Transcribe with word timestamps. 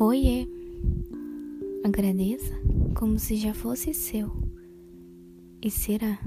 Oiê! 0.00 0.46
Agradeça 1.82 2.54
como 2.96 3.18
se 3.18 3.34
já 3.34 3.52
fosse 3.52 3.92
seu. 3.92 4.30
E 5.60 5.68
será. 5.72 6.20